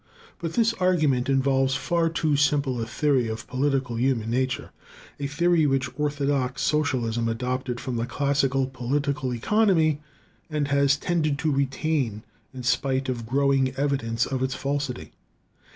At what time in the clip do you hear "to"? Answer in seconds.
11.37-11.51